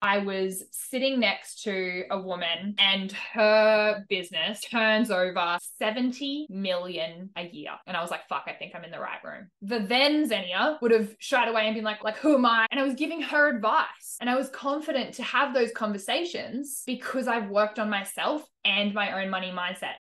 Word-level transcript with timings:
I 0.00 0.18
was 0.18 0.62
sitting 0.70 1.18
next 1.18 1.64
to 1.64 2.04
a 2.08 2.20
woman 2.20 2.76
and 2.78 3.10
her 3.32 4.04
business 4.08 4.60
turns 4.60 5.10
over 5.10 5.58
70 5.76 6.46
million 6.50 7.30
a 7.36 7.48
year. 7.48 7.72
And 7.84 7.96
I 7.96 8.00
was 8.00 8.12
like, 8.12 8.28
fuck, 8.28 8.44
I 8.46 8.52
think 8.52 8.76
I'm 8.76 8.84
in 8.84 8.92
the 8.92 9.00
right 9.00 9.18
room. 9.24 9.48
The 9.60 9.80
then 9.80 10.28
Zenia 10.28 10.80
would 10.80 10.92
have 10.92 11.16
shied 11.18 11.48
away 11.48 11.66
and 11.66 11.74
been 11.74 11.82
like, 11.82 12.04
like, 12.04 12.16
who 12.16 12.36
am 12.36 12.46
I? 12.46 12.66
And 12.70 12.78
I 12.78 12.84
was 12.84 12.94
giving 12.94 13.22
her 13.22 13.48
advice. 13.48 14.16
And 14.20 14.30
I 14.30 14.36
was 14.36 14.48
confident 14.50 15.14
to 15.14 15.24
have 15.24 15.52
those 15.52 15.72
conversations 15.72 16.84
because 16.86 17.26
I've 17.26 17.50
worked 17.50 17.80
on 17.80 17.90
myself 17.90 18.44
and 18.64 18.94
my 18.94 19.20
own 19.20 19.30
money 19.30 19.50
mindset. 19.50 19.94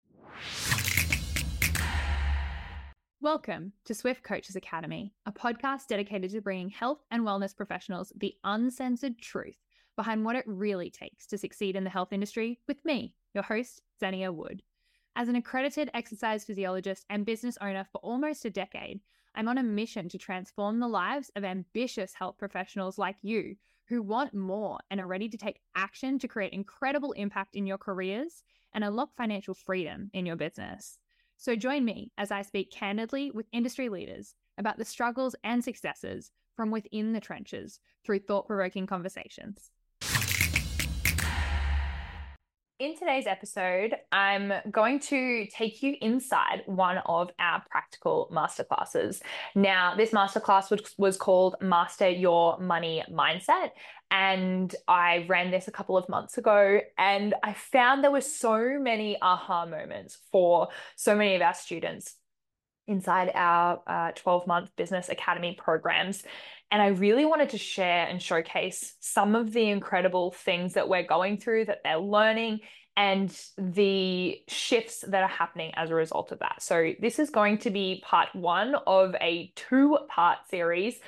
Welcome 3.19 3.73
to 3.85 3.95
Swift 3.95 4.21
Coaches 4.21 4.55
Academy, 4.55 5.15
a 5.25 5.31
podcast 5.31 5.87
dedicated 5.89 6.29
to 6.31 6.41
bringing 6.41 6.69
health 6.69 6.99
and 7.09 7.23
wellness 7.23 7.57
professionals 7.57 8.13
the 8.15 8.35
uncensored 8.43 9.17
truth 9.17 9.55
behind 9.97 10.23
what 10.23 10.37
it 10.37 10.45
really 10.47 10.89
takes 10.89 11.27
to 11.27 11.37
succeed 11.37 11.75
in 11.75 11.83
the 11.83 11.89
health 11.89 12.13
industry 12.13 12.59
with 12.67 12.83
me, 12.85 13.13
your 13.33 13.43
host, 13.43 13.81
Zenia 14.01 14.33
Wood. 14.33 14.63
As 15.17 15.27
an 15.27 15.35
accredited 15.35 15.89
exercise 15.93 16.45
physiologist 16.45 17.03
and 17.09 17.25
business 17.25 17.57
owner 17.59 17.85
for 17.91 17.97
almost 17.97 18.45
a 18.45 18.49
decade, 18.49 19.01
I'm 19.35 19.47
on 19.47 19.57
a 19.57 19.63
mission 19.63 20.07
to 20.09 20.17
transform 20.17 20.79
the 20.79 20.87
lives 20.87 21.31
of 21.35 21.43
ambitious 21.43 22.13
health 22.13 22.37
professionals 22.37 22.97
like 22.97 23.17
you 23.21 23.55
who 23.89 24.01
want 24.01 24.33
more 24.33 24.79
and 24.91 24.99
are 24.99 25.07
ready 25.07 25.27
to 25.29 25.37
take 25.37 25.59
action 25.75 26.19
to 26.19 26.27
create 26.27 26.53
incredible 26.53 27.13
impact 27.13 27.55
in 27.55 27.65
your 27.65 27.77
careers 27.77 28.43
and 28.73 28.83
unlock 28.83 29.09
financial 29.17 29.53
freedom 29.53 30.09
in 30.13 30.25
your 30.25 30.35
business. 30.35 30.99
So 31.37 31.55
join 31.55 31.85
me 31.85 32.11
as 32.17 32.31
I 32.31 32.41
speak 32.41 32.71
candidly 32.71 33.31
with 33.31 33.47
industry 33.51 33.89
leaders 33.89 34.35
about 34.57 34.77
the 34.77 34.85
struggles 34.85 35.35
and 35.43 35.63
successes 35.63 36.31
from 36.55 36.71
within 36.71 37.13
the 37.13 37.19
trenches 37.19 37.79
through 38.03 38.19
thought 38.19 38.47
provoking 38.47 38.87
conversations. 38.87 39.71
In 42.79 42.95
today's 42.95 43.25
episode, 43.25 43.95
I'm 44.11 44.53
going 44.69 44.99
to 44.99 45.47
take 45.47 45.81
you 45.81 45.95
inside 45.99 46.61
one 46.67 46.99
of 47.07 47.31
our 47.39 47.63
practical 47.71 48.29
masterclasses. 48.31 49.19
Now, 49.55 49.95
this 49.95 50.11
masterclass 50.11 50.69
was, 50.69 50.93
was 50.95 51.17
called 51.17 51.55
Master 51.59 52.07
Your 52.07 52.59
Money 52.59 53.03
Mindset. 53.11 53.71
And 54.11 54.75
I 54.87 55.25
ran 55.27 55.49
this 55.49 55.67
a 55.67 55.71
couple 55.71 55.97
of 55.97 56.07
months 56.07 56.37
ago, 56.37 56.79
and 56.99 57.33
I 57.41 57.53
found 57.53 58.03
there 58.03 58.11
were 58.11 58.21
so 58.21 58.77
many 58.79 59.19
aha 59.23 59.65
moments 59.65 60.19
for 60.31 60.67
so 60.95 61.15
many 61.15 61.33
of 61.35 61.41
our 61.41 61.55
students 61.55 62.15
inside 62.87 63.31
our 63.33 64.13
12 64.15 64.43
uh, 64.43 64.45
month 64.47 64.69
business 64.75 65.09
academy 65.09 65.57
programs. 65.59 66.23
And 66.71 66.81
I 66.81 66.87
really 66.87 67.25
wanted 67.25 67.49
to 67.49 67.57
share 67.57 68.07
and 68.07 68.21
showcase 68.21 68.95
some 68.99 69.35
of 69.35 69.53
the 69.53 69.69
incredible 69.69 70.31
things 70.31 70.73
that 70.73 70.89
we're 70.89 71.07
going 71.07 71.37
through, 71.37 71.65
that 71.65 71.79
they're 71.83 71.97
learning, 71.97 72.59
and 72.97 73.33
the 73.57 74.41
shifts 74.47 75.05
that 75.07 75.23
are 75.23 75.29
happening 75.29 75.71
as 75.75 75.91
a 75.91 75.95
result 75.95 76.31
of 76.31 76.39
that. 76.39 76.61
So, 76.61 76.93
this 76.99 77.19
is 77.19 77.29
going 77.29 77.59
to 77.59 77.69
be 77.69 78.03
part 78.05 78.29
one 78.33 78.75
of 78.85 79.15
a 79.21 79.51
two 79.55 79.97
part 80.09 80.39
series 80.49 80.99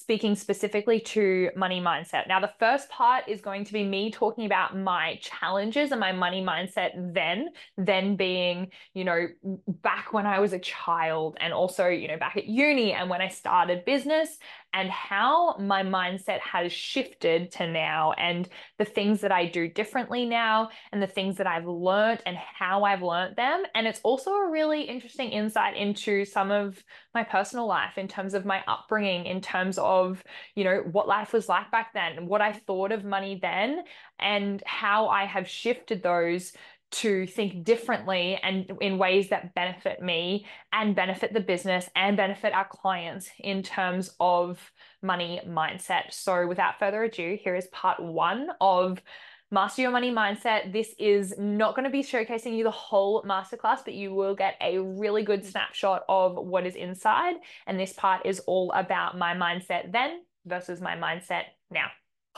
speaking 0.00 0.36
specifically 0.36 1.00
to 1.00 1.50
money 1.56 1.80
mindset. 1.80 2.28
Now, 2.28 2.38
the 2.38 2.52
first 2.60 2.88
part 2.88 3.24
is 3.26 3.40
going 3.40 3.64
to 3.64 3.72
be 3.72 3.82
me 3.82 4.12
talking 4.12 4.46
about 4.46 4.76
my 4.76 5.18
challenges 5.20 5.90
and 5.90 5.98
my 5.98 6.12
money 6.12 6.40
mindset 6.40 6.92
then, 7.12 7.48
then 7.76 8.14
being, 8.14 8.68
you 8.94 9.02
know, 9.02 9.26
back 9.66 10.12
when 10.12 10.24
I 10.24 10.38
was 10.38 10.52
a 10.52 10.58
child 10.60 11.36
and 11.40 11.52
also, 11.52 11.88
you 11.88 12.06
know, 12.06 12.16
back 12.16 12.36
at 12.36 12.46
uni 12.46 12.92
and 12.92 13.10
when 13.10 13.20
I 13.20 13.26
started 13.26 13.84
business 13.84 14.38
and 14.74 14.90
how 14.90 15.56
my 15.58 15.82
mindset 15.82 16.40
has 16.40 16.72
shifted 16.72 17.50
to 17.52 17.66
now 17.66 18.12
and 18.12 18.48
the 18.78 18.84
things 18.84 19.20
that 19.22 19.32
I 19.32 19.46
do 19.46 19.68
differently 19.68 20.26
now 20.26 20.68
and 20.92 21.02
the 21.02 21.06
things 21.06 21.36
that 21.38 21.46
I've 21.46 21.66
learned 21.66 22.20
and 22.26 22.36
how 22.36 22.84
I've 22.84 23.02
learned 23.02 23.36
them. 23.36 23.62
And 23.74 23.86
it's 23.86 24.00
also 24.02 24.30
a 24.32 24.50
really 24.50 24.82
interesting 24.82 25.30
insight 25.30 25.76
into 25.76 26.24
some 26.24 26.50
of 26.50 26.82
my 27.14 27.24
personal 27.24 27.66
life 27.66 27.96
in 27.96 28.08
terms 28.08 28.34
of 28.34 28.44
my 28.44 28.62
upbringing, 28.68 29.26
in 29.26 29.40
terms 29.40 29.78
of, 29.78 30.22
you 30.54 30.64
know, 30.64 30.82
what 30.92 31.08
life 31.08 31.32
was 31.32 31.48
like 31.48 31.70
back 31.70 31.94
then, 31.94 32.26
what 32.26 32.42
I 32.42 32.52
thought 32.52 32.92
of 32.92 33.04
money 33.04 33.38
then, 33.40 33.84
and 34.18 34.62
how 34.66 35.08
I 35.08 35.24
have 35.24 35.48
shifted 35.48 36.02
those 36.02 36.52
to 36.90 37.26
think 37.26 37.64
differently 37.64 38.38
and 38.42 38.70
in 38.80 38.98
ways 38.98 39.28
that 39.28 39.54
benefit 39.54 40.02
me 40.02 40.46
and 40.72 40.96
benefit 40.96 41.32
the 41.32 41.40
business 41.40 41.88
and 41.94 42.16
benefit 42.16 42.52
our 42.52 42.66
clients 42.66 43.28
in 43.38 43.62
terms 43.62 44.14
of 44.20 44.58
money 45.02 45.40
mindset. 45.46 46.12
So, 46.12 46.46
without 46.46 46.78
further 46.78 47.02
ado, 47.04 47.38
here 47.42 47.54
is 47.54 47.66
part 47.72 48.00
one 48.00 48.48
of 48.60 49.02
Master 49.50 49.82
Your 49.82 49.90
Money 49.90 50.10
Mindset. 50.10 50.72
This 50.72 50.94
is 50.98 51.34
not 51.38 51.74
going 51.74 51.84
to 51.84 51.90
be 51.90 52.02
showcasing 52.02 52.56
you 52.56 52.64
the 52.64 52.70
whole 52.70 53.22
masterclass, 53.22 53.84
but 53.84 53.94
you 53.94 54.12
will 54.12 54.34
get 54.34 54.56
a 54.60 54.78
really 54.78 55.22
good 55.22 55.44
snapshot 55.44 56.04
of 56.08 56.36
what 56.36 56.66
is 56.66 56.74
inside. 56.74 57.36
And 57.66 57.78
this 57.78 57.92
part 57.92 58.26
is 58.26 58.40
all 58.40 58.70
about 58.72 59.16
my 59.16 59.34
mindset 59.34 59.92
then 59.92 60.22
versus 60.44 60.80
my 60.80 60.96
mindset 60.96 61.44
now 61.70 61.88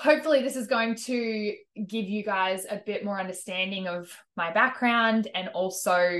hopefully 0.00 0.42
this 0.42 0.56
is 0.56 0.66
going 0.66 0.94
to 0.94 1.54
give 1.86 2.06
you 2.06 2.24
guys 2.24 2.64
a 2.70 2.80
bit 2.86 3.04
more 3.04 3.20
understanding 3.20 3.86
of 3.86 4.10
my 4.34 4.50
background 4.50 5.28
and 5.34 5.48
also 5.48 6.10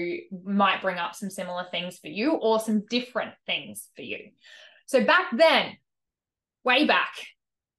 might 0.45 0.83
bring 0.83 0.99
up 0.99 1.15
some 1.15 1.31
similar 1.31 1.65
things 1.71 1.99
for 1.99 2.09
you 2.09 2.33
or 2.33 2.61
some 2.61 2.85
different 2.91 3.33
things 3.47 3.89
for 3.97 4.03
you. 4.03 4.19
So 4.85 5.03
back 5.03 5.35
then, 5.35 5.79
way 6.63 6.87
back, 6.87 7.09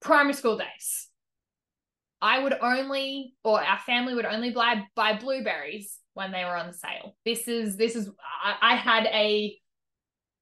primary 0.02 0.34
school 0.34 0.58
days, 0.58 1.08
I 2.20 2.40
would 2.40 2.58
only 2.60 3.36
or 3.44 3.62
our 3.62 3.80
family 3.80 4.16
would 4.16 4.26
only 4.26 4.52
buy 4.52 4.84
buy 4.96 5.18
blueberries 5.18 5.98
when 6.14 6.32
they 6.32 6.44
were 6.44 6.56
on 6.56 6.74
sale. 6.74 7.16
This 7.26 7.48
is 7.48 7.78
this 7.78 7.96
is 7.96 8.10
I, 8.44 8.74
I 8.74 8.76
had 8.76 9.06
a 9.06 9.56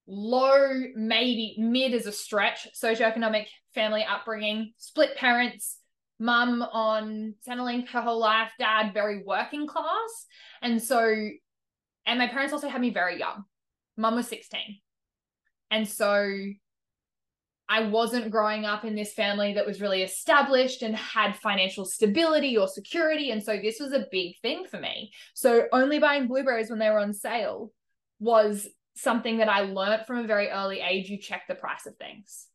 low, 0.09 0.83
maybe 0.95 1.55
mid 1.59 1.93
as 1.93 2.07
a 2.07 2.11
stretch, 2.11 2.67
socioeconomic 2.75 3.45
family 3.75 4.03
upbringing, 4.03 4.73
split 4.77 5.15
parents, 5.15 5.77
mum 6.19 6.61
on 6.61 7.35
Centrelink 7.47 7.89
her 7.89 8.01
whole 8.01 8.19
life, 8.19 8.51
dad 8.59 8.93
very 8.93 9.23
working 9.23 9.67
class. 9.67 10.25
And 10.61 10.81
so, 10.81 10.99
and 12.05 12.19
my 12.19 12.27
parents 12.27 12.51
also 12.51 12.67
had 12.67 12.81
me 12.81 12.89
very 12.89 13.19
young. 13.19 13.43
Mum 13.95 14.15
was 14.15 14.27
16. 14.27 14.79
And 15.71 15.87
so 15.87 16.27
I 17.71 17.83
wasn't 17.83 18.31
growing 18.31 18.65
up 18.65 18.83
in 18.83 18.95
this 18.95 19.13
family 19.13 19.53
that 19.53 19.67
was 19.67 19.79
really 19.79 20.01
established 20.01 20.81
and 20.81 20.95
had 20.95 21.35
financial 21.35 21.85
stability 21.85 22.57
or 22.57 22.67
security. 22.67 23.29
And 23.29 23.43
so 23.43 23.59
this 23.61 23.79
was 23.79 23.93
a 23.93 24.07
big 24.11 24.39
thing 24.41 24.65
for 24.65 24.79
me. 24.79 25.11
So 25.35 25.67
only 25.71 25.99
buying 25.99 26.27
blueberries 26.27 26.71
when 26.71 26.79
they 26.79 26.89
were 26.89 26.99
on 26.99 27.13
sale 27.13 27.71
was 28.19 28.67
something 28.95 29.37
that 29.37 29.49
I 29.49 29.61
learned 29.61 30.05
from 30.05 30.17
a 30.17 30.27
very 30.27 30.49
early 30.49 30.81
age. 30.81 31.09
You 31.09 31.17
check 31.17 31.43
the 31.47 31.55
price 31.55 31.85
of 31.85 31.95
things, 31.97 32.47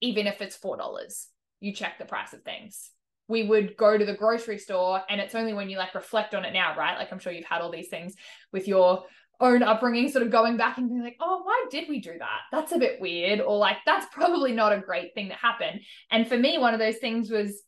even 0.00 0.26
if 0.26 0.40
it's 0.40 0.58
$4, 0.58 1.26
you 1.60 1.72
check 1.72 1.98
the 1.98 2.04
price 2.04 2.32
of 2.32 2.42
things. 2.42 2.90
We 3.26 3.42
would 3.42 3.76
go 3.76 3.98
to 3.98 4.04
the 4.06 4.14
grocery 4.14 4.58
store, 4.58 5.02
and 5.10 5.20
it's 5.20 5.34
only 5.34 5.52
when 5.52 5.68
you 5.68 5.76
like 5.76 5.94
reflect 5.94 6.34
on 6.34 6.44
it 6.44 6.52
now, 6.52 6.74
right? 6.76 6.96
Like, 6.96 7.12
I'm 7.12 7.18
sure 7.18 7.32
you've 7.32 7.44
had 7.44 7.60
all 7.60 7.70
these 7.70 7.88
things 7.88 8.14
with 8.52 8.66
your 8.66 9.04
own 9.40 9.62
upbringing, 9.62 10.08
sort 10.08 10.24
of 10.24 10.32
going 10.32 10.56
back 10.56 10.78
and 10.78 10.88
being 10.88 11.02
like, 11.02 11.16
oh, 11.20 11.42
why 11.44 11.66
did 11.70 11.88
we 11.88 12.00
do 12.00 12.12
that? 12.18 12.40
That's 12.50 12.72
a 12.72 12.78
bit 12.78 13.00
weird. 13.00 13.40
Or 13.40 13.56
like, 13.56 13.76
that's 13.86 14.06
probably 14.12 14.52
not 14.52 14.72
a 14.72 14.80
great 14.80 15.14
thing 15.14 15.28
that 15.28 15.38
happened. 15.38 15.80
And 16.10 16.26
for 16.26 16.36
me, 16.36 16.58
one 16.58 16.74
of 16.74 16.80
those 16.80 16.96
things 16.96 17.30
was 17.30 17.62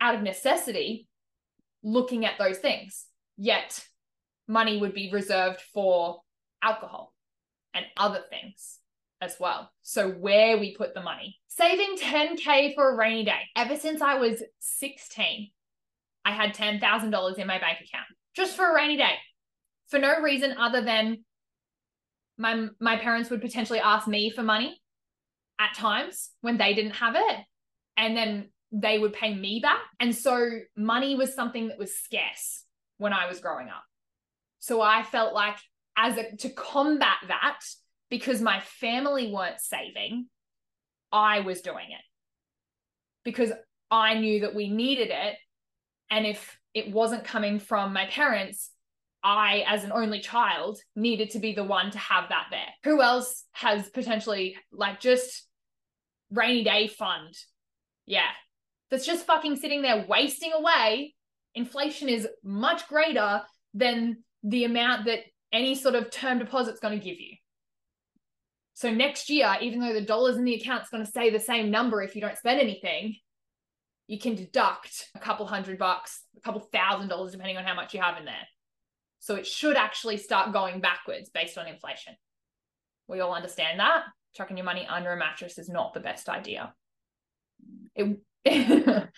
out 0.00 0.14
of 0.14 0.22
necessity 0.22 1.08
looking 1.82 2.24
at 2.24 2.38
those 2.38 2.58
things. 2.58 3.06
Yet 3.36 3.84
money 4.46 4.78
would 4.78 4.94
be 4.94 5.10
reserved 5.12 5.60
for 5.72 6.20
alcohol 6.62 7.12
and 7.74 7.84
other 7.96 8.22
things 8.30 8.78
as 9.20 9.36
well. 9.38 9.70
So, 9.82 10.10
where 10.10 10.58
we 10.58 10.74
put 10.76 10.94
the 10.94 11.02
money. 11.02 11.38
Saving 11.48 11.96
10K 11.96 12.74
for 12.74 12.90
a 12.90 12.96
rainy 12.96 13.24
day. 13.24 13.40
Ever 13.56 13.76
since 13.76 14.00
I 14.00 14.16
was 14.16 14.42
16, 14.60 15.50
I 16.24 16.32
had 16.32 16.54
$10,000 16.54 17.38
in 17.38 17.46
my 17.46 17.58
bank 17.58 17.78
account 17.80 18.06
just 18.34 18.56
for 18.56 18.70
a 18.70 18.74
rainy 18.74 18.96
day 18.96 19.14
for 19.88 19.98
no 19.98 20.20
reason 20.20 20.56
other 20.58 20.82
than 20.82 21.18
my, 22.38 22.68
my 22.80 22.96
parents 22.96 23.30
would 23.30 23.42
potentially 23.42 23.78
ask 23.78 24.08
me 24.08 24.30
for 24.30 24.42
money 24.42 24.80
at 25.60 25.74
times 25.76 26.30
when 26.40 26.56
they 26.56 26.74
didn't 26.74 26.96
have 26.96 27.14
it. 27.14 27.40
And 27.96 28.16
then 28.16 28.48
they 28.72 28.98
would 28.98 29.12
pay 29.12 29.34
me 29.34 29.60
back. 29.60 29.82
And 30.00 30.16
so 30.16 30.48
money 30.76 31.14
was 31.14 31.34
something 31.34 31.68
that 31.68 31.78
was 31.78 31.94
scarce 31.94 32.64
when 32.96 33.12
I 33.12 33.26
was 33.28 33.40
growing 33.40 33.68
up. 33.68 33.84
So 34.60 34.80
I 34.80 35.02
felt 35.02 35.34
like 35.34 35.58
as 35.96 36.16
a 36.16 36.36
to 36.36 36.48
combat 36.50 37.16
that 37.28 37.58
because 38.10 38.40
my 38.40 38.60
family 38.60 39.32
weren't 39.32 39.60
saving 39.60 40.26
i 41.10 41.40
was 41.40 41.60
doing 41.60 41.86
it. 41.90 42.04
Because 43.24 43.52
i 43.90 44.14
knew 44.14 44.40
that 44.40 44.54
we 44.54 44.68
needed 44.68 45.10
it 45.10 45.36
and 46.10 46.26
if 46.26 46.58
it 46.74 46.90
wasn't 46.90 47.24
coming 47.24 47.58
from 47.58 47.92
my 47.92 48.06
parents 48.06 48.70
i 49.22 49.64
as 49.68 49.84
an 49.84 49.92
only 49.92 50.20
child 50.20 50.78
needed 50.96 51.30
to 51.30 51.38
be 51.38 51.52
the 51.52 51.64
one 51.64 51.90
to 51.90 51.98
have 51.98 52.28
that 52.30 52.46
there. 52.50 52.68
Who 52.84 53.02
else 53.02 53.44
has 53.52 53.88
potentially 53.90 54.56
like 54.72 55.00
just 55.00 55.46
rainy 56.30 56.64
day 56.64 56.88
fund? 56.88 57.34
Yeah. 58.06 58.30
That's 58.90 59.06
just 59.06 59.26
fucking 59.26 59.56
sitting 59.56 59.82
there 59.82 60.04
wasting 60.06 60.52
away, 60.52 61.14
inflation 61.54 62.08
is 62.08 62.28
much 62.44 62.86
greater 62.88 63.42
than 63.72 64.18
the 64.42 64.64
amount 64.64 65.06
that 65.06 65.20
any 65.52 65.74
sort 65.74 65.94
of 65.94 66.10
term 66.10 66.38
deposit's 66.38 66.80
going 66.80 66.98
to 66.98 67.04
give 67.04 67.20
you. 67.20 67.36
So 68.74 68.90
next 68.90 69.28
year, 69.28 69.54
even 69.60 69.80
though 69.80 69.92
the 69.92 70.00
dollars 70.00 70.36
in 70.36 70.44
the 70.44 70.54
account's 70.54 70.88
going 70.88 71.04
to 71.04 71.10
stay 71.10 71.30
the 71.30 71.38
same 71.38 71.70
number 71.70 72.02
if 72.02 72.14
you 72.14 72.20
don't 72.20 72.38
spend 72.38 72.60
anything, 72.60 73.16
you 74.06 74.18
can 74.18 74.34
deduct 74.34 75.08
a 75.14 75.18
couple 75.18 75.46
hundred 75.46 75.78
bucks, 75.78 76.22
a 76.36 76.40
couple 76.40 76.60
thousand 76.60 77.08
dollars, 77.08 77.32
depending 77.32 77.56
on 77.56 77.64
how 77.64 77.74
much 77.74 77.94
you 77.94 78.00
have 78.00 78.18
in 78.18 78.24
there. 78.24 78.48
So 79.20 79.36
it 79.36 79.46
should 79.46 79.76
actually 79.76 80.16
start 80.16 80.52
going 80.52 80.80
backwards 80.80 81.30
based 81.30 81.56
on 81.58 81.68
inflation. 81.68 82.14
We 83.06 83.20
all 83.20 83.34
understand 83.34 83.78
that. 83.78 84.04
Chucking 84.34 84.56
your 84.56 84.66
money 84.66 84.86
under 84.88 85.12
a 85.12 85.16
mattress 85.16 85.58
is 85.58 85.68
not 85.68 85.94
the 85.94 86.00
best 86.00 86.28
idea. 86.28 86.74
It, 87.94 88.18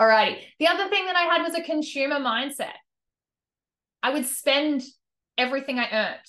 Alrighty. 0.00 0.38
The 0.58 0.68
other 0.68 0.88
thing 0.88 1.06
that 1.06 1.16
I 1.16 1.24
had 1.24 1.42
was 1.42 1.54
a 1.54 1.62
consumer 1.62 2.20
mindset. 2.20 2.72
I 4.02 4.12
would 4.12 4.26
spend 4.26 4.82
everything 5.38 5.78
I 5.78 5.88
earned. 5.90 6.26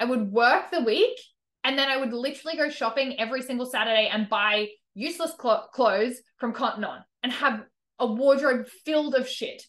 I 0.00 0.04
would 0.04 0.32
work 0.32 0.70
the 0.70 0.82
week 0.82 1.18
and 1.64 1.78
then 1.78 1.88
I 1.88 1.96
would 1.96 2.12
literally 2.12 2.56
go 2.56 2.68
shopping 2.70 3.18
every 3.18 3.42
single 3.42 3.66
Saturday 3.66 4.08
and 4.12 4.28
buy 4.28 4.68
useless 4.94 5.34
cl- 5.40 5.68
clothes 5.72 6.16
from 6.38 6.52
Cotton 6.52 6.84
On 6.84 7.04
and 7.22 7.32
have 7.32 7.62
a 7.98 8.06
wardrobe 8.06 8.66
filled 8.84 9.14
of 9.14 9.28
shit 9.28 9.62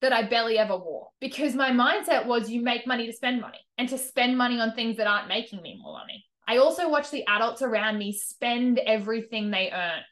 that 0.00 0.12
I 0.12 0.24
barely 0.24 0.58
ever 0.58 0.76
wore 0.76 1.08
because 1.20 1.54
my 1.54 1.70
mindset 1.70 2.26
was 2.26 2.50
you 2.50 2.60
make 2.60 2.86
money 2.86 3.06
to 3.06 3.12
spend 3.12 3.40
money 3.40 3.60
and 3.78 3.88
to 3.88 3.98
spend 3.98 4.36
money 4.36 4.58
on 4.58 4.72
things 4.72 4.96
that 4.96 5.06
aren't 5.06 5.28
making 5.28 5.62
me 5.62 5.78
more 5.80 5.92
money. 5.92 6.24
I 6.46 6.56
also 6.56 6.88
watched 6.88 7.12
the 7.12 7.24
adults 7.26 7.62
around 7.62 7.98
me 7.98 8.12
spend 8.12 8.80
everything 8.80 9.50
they 9.50 9.70
earned. 9.70 10.02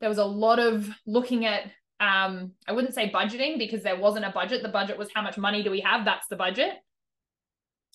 There 0.00 0.08
was 0.08 0.18
a 0.18 0.24
lot 0.24 0.58
of 0.58 0.88
looking 1.06 1.44
at 1.44 1.70
um 2.00 2.52
I 2.68 2.72
wouldn't 2.72 2.94
say 2.94 3.10
budgeting 3.10 3.58
because 3.58 3.82
there 3.82 3.98
wasn't 3.98 4.24
a 4.24 4.30
budget. 4.30 4.62
The 4.62 4.68
budget 4.68 4.98
was 4.98 5.08
how 5.14 5.22
much 5.22 5.38
money 5.38 5.62
do 5.62 5.70
we 5.70 5.80
have? 5.80 6.04
That's 6.04 6.28
the 6.28 6.36
budget. 6.36 6.72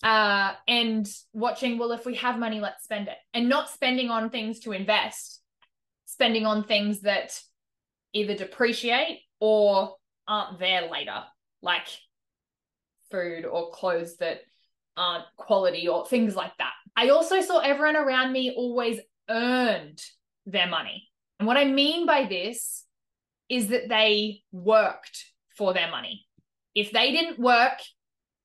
Uh 0.02 0.54
and 0.66 1.06
watching 1.32 1.78
well 1.78 1.92
if 1.92 2.04
we 2.04 2.16
have 2.16 2.38
money 2.38 2.60
let's 2.60 2.84
spend 2.84 3.08
it 3.08 3.16
and 3.32 3.48
not 3.48 3.70
spending 3.70 4.10
on 4.10 4.30
things 4.30 4.60
to 4.60 4.72
invest. 4.72 5.40
Spending 6.06 6.44
on 6.46 6.64
things 6.64 7.00
that 7.02 7.40
either 8.12 8.34
depreciate 8.36 9.20
or 9.40 9.96
aren't 10.28 10.58
there 10.58 10.90
later, 10.90 11.22
like 11.62 11.86
food 13.10 13.44
or 13.44 13.70
clothes 13.70 14.16
that 14.16 14.40
aren't 14.96 15.24
quality 15.36 15.88
or 15.88 16.06
things 16.06 16.36
like 16.36 16.56
that. 16.58 16.72
I 16.96 17.08
also 17.08 17.40
saw 17.40 17.58
everyone 17.58 17.96
around 17.96 18.32
me 18.32 18.52
always 18.56 19.00
earned 19.28 20.02
their 20.46 20.66
money. 20.66 21.08
And 21.38 21.46
what 21.46 21.56
I 21.56 21.64
mean 21.64 22.06
by 22.06 22.26
this 22.26 22.84
is 23.52 23.68
that 23.68 23.90
they 23.90 24.42
worked 24.50 25.26
for 25.58 25.74
their 25.74 25.90
money. 25.90 26.24
If 26.74 26.90
they 26.90 27.12
didn't 27.12 27.38
work, 27.38 27.78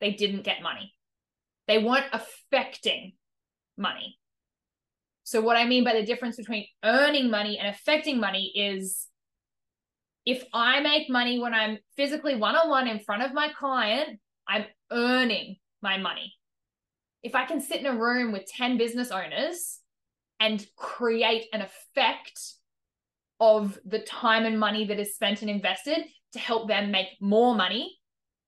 they 0.02 0.12
didn't 0.12 0.44
get 0.44 0.62
money. 0.62 0.94
They 1.66 1.82
weren't 1.82 2.12
affecting 2.12 3.14
money. 3.78 4.20
So, 5.24 5.40
what 5.40 5.56
I 5.56 5.66
mean 5.66 5.86
by 5.86 5.94
the 5.94 6.06
difference 6.06 6.36
between 6.36 6.66
earning 6.84 7.32
money 7.32 7.58
and 7.58 7.70
affecting 7.70 8.20
money 8.20 8.52
is 8.54 9.08
if 10.26 10.44
I 10.54 10.82
make 10.82 11.10
money 11.10 11.40
when 11.40 11.54
I'm 11.54 11.78
physically 11.96 12.36
one 12.36 12.58
on 12.58 12.70
one 12.70 12.90
in 12.90 13.00
front 13.00 13.24
of 13.24 13.34
my 13.34 13.48
client, 13.58 14.20
I'm 14.46 14.66
earning 14.92 15.56
my 15.82 15.98
money. 15.98 16.34
If 17.24 17.34
I 17.34 17.46
can 17.46 17.62
sit 17.62 17.80
in 17.80 17.86
a 17.86 17.98
room 17.98 18.34
with 18.34 18.46
10 18.46 18.78
business 18.78 19.10
owners 19.10 19.80
and 20.38 20.66
create 20.76 21.46
an 21.54 21.62
effect 21.62 22.40
of 23.40 23.78
the 23.86 24.00
time 24.00 24.46
and 24.46 24.60
money 24.60 24.86
that 24.86 25.00
is 25.00 25.16
spent 25.16 25.42
and 25.42 25.50
invested 25.50 26.06
to 26.34 26.40
help 26.40 26.68
them 26.68 26.92
make 26.92 27.08
more 27.22 27.56
money, 27.56 27.98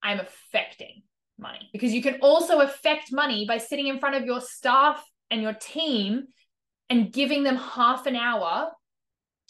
I'm 0.02 0.20
affecting 0.20 1.04
money. 1.38 1.70
Because 1.72 1.94
you 1.94 2.02
can 2.02 2.20
also 2.22 2.60
affect 2.60 3.12
money 3.12 3.46
by 3.48 3.58
sitting 3.58 3.88
in 3.88 4.00
front 4.00 4.16
of 4.16 4.26
your 4.26 4.42
staff 4.42 5.04
and 5.32 5.42
your 5.42 5.54
team 5.54 6.26
and 6.90 7.14
giving 7.14 7.44
them 7.44 7.56
half 7.56 8.06
an 8.06 8.16
hour 8.16 8.72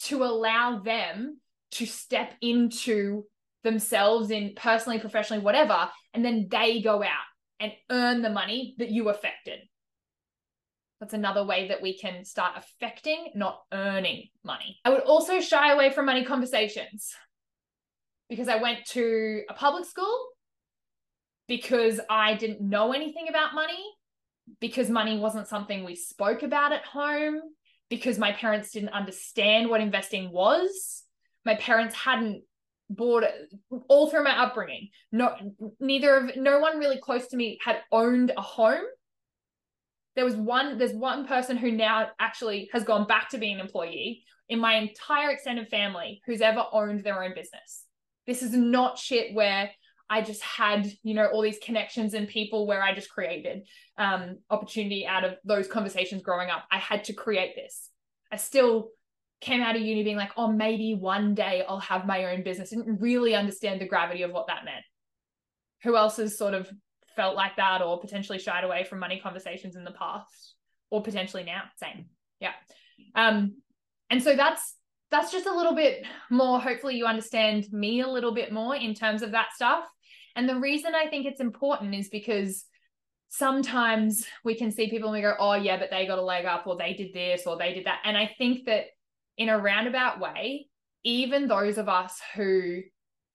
to 0.00 0.24
allow 0.24 0.78
them 0.78 1.38
to 1.72 1.86
step 1.86 2.34
into 2.40 3.24
themselves 3.62 4.30
in 4.30 4.54
personally, 4.56 4.98
professionally, 4.98 5.42
whatever, 5.42 5.88
and 6.14 6.24
then 6.24 6.48
they 6.50 6.80
go 6.80 7.02
out 7.02 7.28
and 7.60 7.72
earn 7.90 8.22
the 8.22 8.30
money 8.30 8.74
that 8.78 8.90
you 8.90 9.08
affected. 9.08 9.60
That's 11.00 11.14
another 11.14 11.44
way 11.44 11.68
that 11.68 11.80
we 11.80 11.98
can 11.98 12.24
start 12.24 12.52
affecting, 12.56 13.32
not 13.34 13.62
earning 13.72 14.28
money. 14.44 14.78
I 14.84 14.90
would 14.90 15.00
also 15.00 15.40
shy 15.40 15.72
away 15.72 15.90
from 15.90 16.06
money 16.06 16.24
conversations 16.24 17.14
because 18.28 18.48
I 18.48 18.56
went 18.56 18.84
to 18.90 19.42
a 19.48 19.54
public 19.54 19.86
school 19.86 20.28
because 21.48 22.00
I 22.08 22.34
didn't 22.34 22.60
know 22.60 22.92
anything 22.92 23.28
about 23.28 23.54
money, 23.54 23.82
because 24.60 24.88
money 24.88 25.18
wasn't 25.18 25.48
something 25.48 25.84
we 25.84 25.96
spoke 25.96 26.42
about 26.42 26.72
at 26.72 26.84
home, 26.84 27.40
because 27.88 28.18
my 28.18 28.32
parents 28.32 28.70
didn't 28.70 28.90
understand 28.90 29.68
what 29.68 29.80
investing 29.80 30.30
was 30.30 31.04
my 31.44 31.54
parents 31.56 31.94
hadn't 31.94 32.42
bought 32.88 33.24
all 33.88 34.10
through 34.10 34.24
my 34.24 34.38
upbringing. 34.38 34.88
No, 35.12 35.34
neither 35.78 36.16
of 36.16 36.36
no 36.36 36.58
one 36.58 36.78
really 36.78 36.98
close 36.98 37.28
to 37.28 37.36
me 37.36 37.58
had 37.64 37.80
owned 37.92 38.32
a 38.36 38.40
home. 38.40 38.84
There 40.20 40.26
was 40.26 40.36
one, 40.36 40.76
there's 40.76 40.92
one 40.92 41.26
person 41.26 41.56
who 41.56 41.70
now 41.70 42.08
actually 42.18 42.68
has 42.74 42.84
gone 42.84 43.06
back 43.06 43.30
to 43.30 43.38
being 43.38 43.54
an 43.54 43.60
employee 43.60 44.22
in 44.50 44.58
my 44.58 44.74
entire 44.74 45.30
extended 45.30 45.68
family 45.68 46.20
who's 46.26 46.42
ever 46.42 46.62
owned 46.72 47.02
their 47.02 47.24
own 47.24 47.32
business. 47.34 47.86
This 48.26 48.42
is 48.42 48.52
not 48.52 48.98
shit 48.98 49.34
where 49.34 49.70
I 50.10 50.20
just 50.20 50.42
had, 50.42 50.92
you 51.02 51.14
know, 51.14 51.24
all 51.28 51.40
these 51.40 51.58
connections 51.64 52.12
and 52.12 52.28
people 52.28 52.66
where 52.66 52.82
I 52.82 52.94
just 52.94 53.08
created 53.08 53.62
um, 53.96 54.40
opportunity 54.50 55.06
out 55.06 55.24
of 55.24 55.36
those 55.42 55.66
conversations 55.66 56.20
growing 56.20 56.50
up. 56.50 56.64
I 56.70 56.76
had 56.76 57.04
to 57.04 57.14
create 57.14 57.56
this. 57.56 57.88
I 58.30 58.36
still 58.36 58.90
came 59.40 59.62
out 59.62 59.74
of 59.74 59.80
uni 59.80 60.04
being 60.04 60.18
like, 60.18 60.32
oh, 60.36 60.52
maybe 60.52 60.92
one 60.92 61.34
day 61.34 61.64
I'll 61.66 61.80
have 61.80 62.04
my 62.04 62.26
own 62.26 62.42
business. 62.42 62.68
Didn't 62.68 63.00
really 63.00 63.34
understand 63.34 63.80
the 63.80 63.88
gravity 63.88 64.20
of 64.20 64.32
what 64.32 64.48
that 64.48 64.66
meant. 64.66 64.84
Who 65.82 65.96
else 65.96 66.18
has 66.18 66.36
sort 66.36 66.52
of 66.52 66.70
felt 67.20 67.36
like 67.36 67.56
that 67.56 67.82
or 67.82 68.00
potentially 68.00 68.38
shied 68.38 68.64
away 68.64 68.82
from 68.82 68.98
money 68.98 69.20
conversations 69.22 69.76
in 69.76 69.84
the 69.84 69.90
past 69.90 70.54
or 70.90 71.02
potentially 71.02 71.44
now? 71.44 71.64
Same. 71.76 72.06
Yeah. 72.40 72.52
Um, 73.14 73.56
and 74.08 74.22
so 74.22 74.34
that's 74.34 74.74
that's 75.10 75.30
just 75.30 75.44
a 75.44 75.54
little 75.54 75.74
bit 75.74 76.06
more. 76.30 76.58
Hopefully, 76.58 76.96
you 76.96 77.04
understand 77.04 77.70
me 77.72 78.00
a 78.00 78.08
little 78.08 78.32
bit 78.32 78.52
more 78.52 78.74
in 78.74 78.94
terms 78.94 79.20
of 79.20 79.32
that 79.32 79.48
stuff. 79.54 79.84
And 80.34 80.48
the 80.48 80.58
reason 80.58 80.94
I 80.94 81.08
think 81.08 81.26
it's 81.26 81.40
important 81.40 81.94
is 81.94 82.08
because 82.08 82.64
sometimes 83.28 84.24
we 84.42 84.54
can 84.54 84.70
see 84.70 84.88
people 84.88 85.12
and 85.12 85.18
we 85.18 85.22
go, 85.22 85.34
oh, 85.38 85.54
yeah, 85.54 85.78
but 85.78 85.90
they 85.90 86.06
got 86.06 86.18
a 86.18 86.22
leg 86.22 86.46
up, 86.46 86.66
or 86.66 86.76
they 86.78 86.94
did 86.94 87.12
this, 87.12 87.46
or 87.46 87.58
they 87.58 87.74
did 87.74 87.84
that. 87.84 87.98
And 88.04 88.16
I 88.16 88.30
think 88.38 88.64
that 88.64 88.86
in 89.36 89.50
a 89.50 89.58
roundabout 89.58 90.20
way, 90.20 90.68
even 91.04 91.48
those 91.48 91.76
of 91.76 91.88
us 91.88 92.18
who 92.34 92.80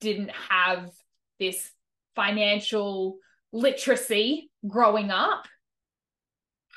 didn't 0.00 0.32
have 0.50 0.90
this 1.38 1.70
financial 2.16 3.18
literacy 3.56 4.50
growing 4.66 5.10
up 5.10 5.46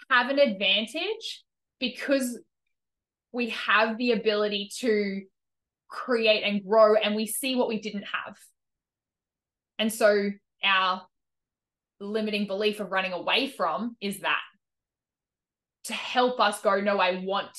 have 0.09 0.29
an 0.29 0.39
advantage 0.39 1.43
because 1.79 2.39
we 3.31 3.49
have 3.49 3.97
the 3.97 4.11
ability 4.11 4.71
to 4.79 5.21
create 5.87 6.43
and 6.43 6.65
grow 6.65 6.95
and 6.95 7.15
we 7.15 7.27
see 7.27 7.55
what 7.55 7.67
we 7.67 7.79
didn't 7.79 8.05
have. 8.05 8.37
And 9.77 9.91
so 9.91 10.31
our 10.63 11.03
limiting 11.99 12.47
belief 12.47 12.79
of 12.79 12.91
running 12.91 13.13
away 13.13 13.49
from 13.49 13.95
is 14.01 14.21
that 14.21 14.41
to 15.85 15.93
help 15.93 16.39
us 16.39 16.61
go, 16.61 16.79
no, 16.79 16.97
I 16.97 17.23
want 17.23 17.57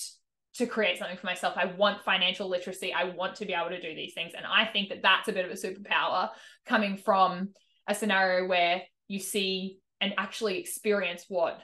to 0.55 0.67
create 0.67 0.99
something 0.99 1.17
for 1.17 1.27
myself. 1.27 1.55
I 1.57 1.67
want 1.67 2.05
financial 2.05 2.49
literacy. 2.49 2.93
I 2.93 3.05
want 3.05 3.37
to 3.37 3.47
be 3.47 3.53
able 3.53 3.71
to 3.71 3.81
do 3.81 3.95
these 3.95 4.15
things. 4.15 4.33
And 4.37 4.45
I 4.47 4.65
think 4.65 4.89
that 4.89 5.03
that's 5.03 5.29
a 5.29 5.33
bit 5.33 5.45
of 5.45 5.51
a 5.51 5.55
superpower 5.55 6.31
coming 6.67 6.97
from 6.97 7.51
a 7.87 7.95
scenario 7.95 8.47
where 8.47 8.83
you 9.11 9.19
see 9.19 9.79
and 10.01 10.15
actually 10.17 10.59
experience 10.59 11.25
what 11.29 11.61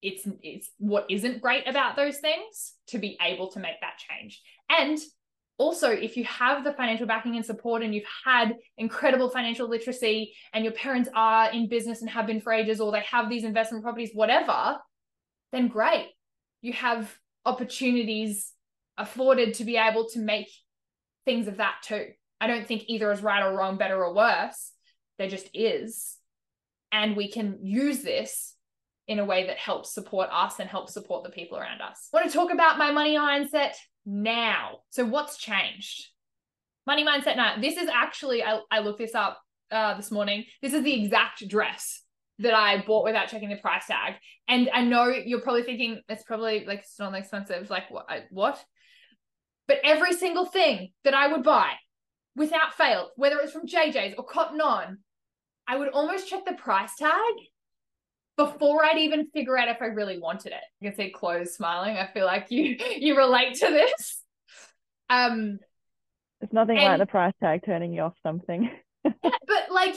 it's 0.00 0.26
it's 0.42 0.68
what 0.78 1.06
isn't 1.08 1.40
great 1.40 1.68
about 1.68 1.94
those 1.94 2.18
things 2.18 2.74
to 2.88 2.98
be 2.98 3.16
able 3.22 3.52
to 3.52 3.60
make 3.60 3.80
that 3.80 3.98
change. 3.98 4.42
And 4.68 4.98
also 5.58 5.90
if 5.90 6.16
you 6.16 6.24
have 6.24 6.64
the 6.64 6.72
financial 6.72 7.06
backing 7.06 7.36
and 7.36 7.46
support 7.46 7.82
and 7.82 7.94
you've 7.94 8.04
had 8.24 8.56
incredible 8.78 9.30
financial 9.30 9.68
literacy 9.68 10.34
and 10.52 10.64
your 10.64 10.72
parents 10.72 11.08
are 11.14 11.52
in 11.52 11.68
business 11.68 12.00
and 12.00 12.10
have 12.10 12.26
been 12.26 12.40
for 12.40 12.52
ages 12.52 12.80
or 12.80 12.90
they 12.90 13.02
have 13.02 13.28
these 13.28 13.44
investment 13.44 13.84
properties 13.84 14.10
whatever 14.12 14.78
then 15.52 15.68
great 15.68 16.08
you 16.62 16.72
have 16.72 17.14
opportunities 17.44 18.52
afforded 18.96 19.54
to 19.54 19.64
be 19.64 19.76
able 19.76 20.08
to 20.08 20.18
make 20.18 20.48
things 21.24 21.48
of 21.48 21.58
that 21.58 21.76
too. 21.82 22.08
I 22.40 22.46
don't 22.46 22.66
think 22.66 22.84
either 22.88 23.10
is 23.12 23.22
right 23.22 23.42
or 23.42 23.56
wrong, 23.56 23.76
better 23.76 24.02
or 24.02 24.14
worse. 24.14 24.72
There 25.18 25.28
just 25.28 25.48
is. 25.54 26.16
And 26.92 27.16
we 27.16 27.30
can 27.30 27.58
use 27.62 28.02
this 28.02 28.54
in 29.08 29.18
a 29.18 29.24
way 29.24 29.46
that 29.46 29.56
helps 29.56 29.92
support 29.92 30.28
us 30.30 30.60
and 30.60 30.68
helps 30.68 30.92
support 30.92 31.24
the 31.24 31.30
people 31.30 31.58
around 31.58 31.80
us. 31.80 32.08
I 32.12 32.18
want 32.18 32.30
to 32.30 32.36
talk 32.36 32.52
about 32.52 32.78
my 32.78 32.92
money 32.92 33.16
mindset 33.16 33.72
now. 34.06 34.78
So, 34.90 35.04
what's 35.04 35.38
changed? 35.38 36.08
Money 36.86 37.04
mindset 37.04 37.36
now. 37.36 37.60
This 37.60 37.76
is 37.76 37.88
actually, 37.88 38.42
I, 38.42 38.60
I 38.70 38.80
looked 38.80 38.98
this 38.98 39.14
up 39.14 39.40
uh, 39.70 39.94
this 39.96 40.10
morning. 40.10 40.44
This 40.60 40.72
is 40.72 40.84
the 40.84 41.02
exact 41.02 41.46
dress 41.48 42.02
that 42.38 42.54
I 42.54 42.82
bought 42.84 43.04
without 43.04 43.28
checking 43.28 43.48
the 43.48 43.56
price 43.56 43.86
tag. 43.86 44.14
And 44.48 44.68
I 44.72 44.82
know 44.82 45.06
you're 45.06 45.40
probably 45.40 45.62
thinking 45.62 46.00
it's 46.08 46.24
probably 46.24 46.64
like 46.66 46.80
it's 46.80 46.98
not 46.98 47.14
expensive. 47.14 47.70
Like 47.70 47.90
what? 47.90 48.06
What? 48.30 48.62
But 49.68 49.78
every 49.84 50.12
single 50.12 50.44
thing 50.44 50.90
that 51.04 51.14
I 51.14 51.28
would 51.28 51.42
buy 51.42 51.72
without 52.34 52.74
fail, 52.74 53.10
whether 53.16 53.38
it's 53.38 53.52
from 53.52 53.66
Jay 53.66 53.90
Jays 53.90 54.14
or 54.18 54.24
Cotton 54.24 54.60
On, 54.60 54.98
I 55.66 55.76
would 55.76 55.88
almost 55.88 56.28
check 56.28 56.44
the 56.44 56.54
price 56.54 56.96
tag 56.96 57.34
before 58.36 58.84
I'd 58.84 58.98
even 58.98 59.28
figure 59.32 59.56
out 59.56 59.68
if 59.68 59.78
I 59.80 59.86
really 59.86 60.18
wanted 60.18 60.52
it. 60.52 60.62
You 60.80 60.90
can 60.90 60.96
see 60.96 61.10
clothes 61.10 61.54
smiling. 61.54 61.96
I 61.96 62.08
feel 62.12 62.26
like 62.26 62.50
you 62.50 62.76
you 62.96 63.16
relate 63.16 63.54
to 63.56 63.66
this. 63.66 64.22
Um 65.10 65.58
There's 66.40 66.52
nothing 66.52 66.78
and, 66.78 66.88
like 66.88 66.98
the 66.98 67.10
price 67.10 67.34
tag 67.40 67.62
turning 67.64 67.92
you 67.92 68.02
off 68.02 68.14
something. 68.22 68.70
but 69.04 69.70
like 69.70 69.96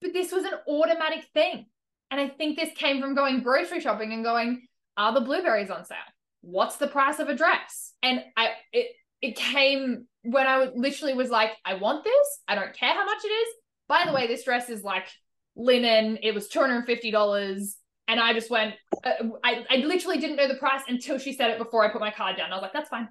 but 0.00 0.12
this 0.12 0.32
was 0.32 0.44
an 0.44 0.54
automatic 0.66 1.26
thing. 1.34 1.66
And 2.10 2.20
I 2.20 2.28
think 2.28 2.58
this 2.58 2.72
came 2.74 3.00
from 3.00 3.14
going 3.14 3.42
grocery 3.42 3.80
shopping 3.80 4.12
and 4.12 4.24
going, 4.24 4.66
are 4.96 5.14
the 5.14 5.20
blueberries 5.20 5.70
on 5.70 5.84
sale? 5.84 5.98
What's 6.40 6.76
the 6.76 6.88
price 6.88 7.18
of 7.20 7.28
a 7.28 7.34
dress? 7.34 7.92
And 8.02 8.24
I 8.36 8.50
it 8.72 8.92
it 9.22 9.36
came 9.36 10.06
when 10.22 10.46
I 10.46 10.70
literally 10.74 11.14
was 11.14 11.30
like, 11.30 11.52
I 11.64 11.74
want 11.74 12.04
this. 12.04 12.40
I 12.48 12.54
don't 12.54 12.74
care 12.74 12.94
how 12.94 13.04
much 13.04 13.24
it 13.24 13.28
is. 13.28 13.54
By 13.90 14.04
the 14.06 14.12
way, 14.12 14.28
this 14.28 14.44
dress 14.44 14.70
is 14.70 14.84
like 14.84 15.08
linen. 15.56 16.20
It 16.22 16.32
was 16.32 16.48
$250. 16.48 17.74
And 18.06 18.20
I 18.20 18.32
just 18.32 18.48
went, 18.48 18.74
uh, 19.02 19.10
I, 19.42 19.64
I 19.68 19.76
literally 19.78 20.18
didn't 20.18 20.36
know 20.36 20.46
the 20.46 20.54
price 20.54 20.82
until 20.86 21.18
she 21.18 21.32
said 21.32 21.50
it 21.50 21.58
before 21.58 21.84
I 21.84 21.90
put 21.90 22.00
my 22.00 22.12
card 22.12 22.36
down. 22.36 22.52
I 22.52 22.54
was 22.54 22.62
like, 22.62 22.72
that's 22.72 22.88
fine. 22.88 23.08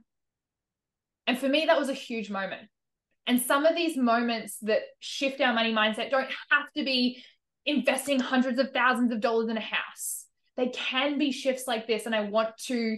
And 1.28 1.38
for 1.38 1.50
me, 1.50 1.66
that 1.66 1.78
was 1.78 1.90
a 1.90 1.94
huge 1.94 2.30
moment. 2.30 2.70
And 3.28 3.42
some 3.42 3.66
of 3.66 3.76
these 3.76 3.98
moments 3.98 4.58
that 4.62 4.84
shift 5.00 5.42
our 5.42 5.54
money 5.54 5.74
mindset 5.74 6.12
don't 6.12 6.30
have 6.50 6.72
to 6.78 6.86
be 6.86 7.24
investing 7.66 8.22
hundreds 8.22 8.58
of 8.58 8.72
thousands 8.72 9.12
of 9.12 9.20
dollars 9.20 9.50
in 9.50 9.58
a 9.58 9.62
house. 9.62 10.26
They 10.56 10.70
can 10.70 11.18
be 11.18 11.34
shifts 11.34 11.68
like 11.68 11.88
this. 11.88 12.06
And 12.06 12.16
I 12.16 12.22
want 12.22 12.58
to 12.68 12.98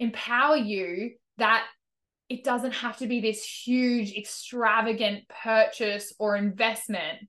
empower 0.00 0.56
you 0.56 1.12
that 1.38 1.64
it 2.28 2.44
doesn't 2.44 2.72
have 2.72 2.96
to 2.98 3.06
be 3.06 3.20
this 3.20 3.44
huge, 3.44 4.12
extravagant 4.12 5.24
purchase 5.42 6.12
or 6.18 6.36
investment 6.36 7.28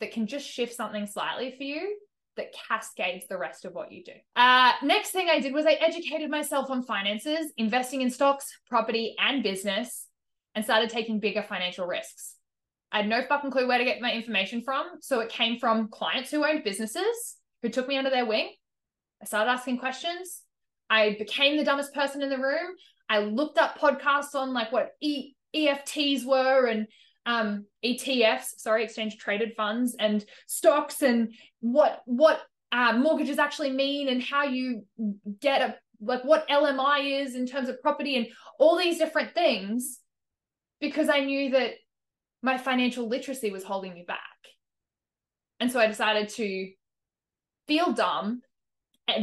that 0.00 0.12
can 0.12 0.26
just 0.26 0.48
shift 0.48 0.74
something 0.74 1.06
slightly 1.06 1.54
for 1.56 1.62
you 1.62 1.96
that 2.36 2.54
cascades 2.68 3.26
the 3.28 3.36
rest 3.36 3.64
of 3.64 3.74
what 3.74 3.92
you 3.92 4.02
do. 4.02 4.12
Uh, 4.34 4.72
next 4.82 5.10
thing 5.10 5.28
I 5.28 5.40
did 5.40 5.52
was 5.52 5.66
I 5.66 5.72
educated 5.72 6.30
myself 6.30 6.70
on 6.70 6.82
finances, 6.82 7.52
investing 7.58 8.00
in 8.00 8.10
stocks, 8.10 8.46
property, 8.68 9.14
and 9.18 9.42
business 9.42 10.06
and 10.54 10.64
started 10.64 10.90
taking 10.90 11.20
bigger 11.20 11.42
financial 11.42 11.86
risks. 11.86 12.36
I 12.92 12.98
had 12.98 13.08
no 13.08 13.22
fucking 13.28 13.50
clue 13.50 13.68
where 13.68 13.78
to 13.78 13.84
get 13.84 14.00
my 14.00 14.12
information 14.12 14.62
from. 14.62 14.86
So 15.00 15.20
it 15.20 15.28
came 15.28 15.58
from 15.58 15.88
clients 15.88 16.30
who 16.30 16.44
owned 16.44 16.64
businesses 16.64 17.36
who 17.62 17.68
took 17.68 17.86
me 17.86 17.96
under 17.96 18.10
their 18.10 18.26
wing. 18.26 18.50
I 19.22 19.26
started 19.26 19.50
asking 19.50 19.78
questions. 19.78 20.42
I 20.88 21.14
became 21.18 21.56
the 21.56 21.64
dumbest 21.64 21.94
person 21.94 22.22
in 22.22 22.30
the 22.30 22.38
room. 22.38 22.74
I 23.10 23.18
looked 23.18 23.58
up 23.58 23.78
podcasts 23.78 24.34
on 24.34 24.54
like 24.54 24.70
what 24.70 24.92
e- 25.00 25.34
EFTs 25.54 26.24
were 26.24 26.66
and 26.66 26.86
um, 27.26 27.66
ETFs, 27.84 28.58
sorry, 28.58 28.84
exchange 28.84 29.18
traded 29.18 29.52
funds 29.56 29.96
and 29.98 30.24
stocks 30.46 31.02
and 31.02 31.34
what 31.60 32.02
what 32.06 32.40
uh, 32.72 32.96
mortgages 32.96 33.38
actually 33.38 33.72
mean 33.72 34.08
and 34.08 34.22
how 34.22 34.44
you 34.44 34.86
get 35.40 35.60
a 35.60 35.76
like 36.00 36.24
what 36.24 36.48
LMI 36.48 37.22
is 37.22 37.34
in 37.34 37.46
terms 37.46 37.68
of 37.68 37.82
property 37.82 38.16
and 38.16 38.28
all 38.58 38.78
these 38.78 38.96
different 38.96 39.34
things 39.34 39.98
because 40.80 41.08
I 41.08 41.20
knew 41.20 41.50
that 41.50 41.72
my 42.42 42.56
financial 42.56 43.08
literacy 43.08 43.50
was 43.50 43.64
holding 43.64 43.92
me 43.92 44.04
back. 44.06 44.18
And 45.58 45.70
so 45.70 45.78
I 45.78 45.88
decided 45.88 46.30
to 46.30 46.70
feel 47.68 47.92
dumb, 47.92 48.40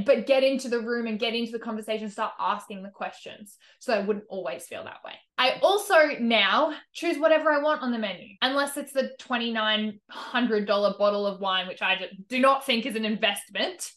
but 0.06 0.26
get 0.26 0.44
into 0.44 0.70
the 0.70 0.80
room 0.80 1.08
and 1.08 1.20
get 1.20 1.34
into 1.34 1.52
the 1.52 1.60
conversation, 1.60 2.10
start 2.10 2.34
asking 2.40 2.84
the 2.84 2.90
questions 2.90 3.58
so 3.80 3.94
I 3.94 4.00
wouldn't 4.00 4.26
always 4.30 4.66
feel 4.66 4.84
that 4.84 5.04
way. 5.06 5.14
I 5.38 5.60
also 5.62 6.18
now 6.20 6.74
choose 6.94 7.18
whatever 7.18 7.52
I 7.52 7.62
want 7.62 7.82
on 7.82 7.92
the 7.92 7.98
menu, 7.98 8.36
unless 8.42 8.78
it's 8.78 8.94
the 8.94 9.12
$2,900 9.20 10.98
bottle 10.98 11.28
of 11.28 11.40
wine, 11.40 11.68
which 11.68 11.82
I 11.82 12.10
do 12.28 12.40
not 12.40 12.66
think 12.66 12.86
is 12.86 12.96
an 12.96 13.06
investment, 13.06 13.92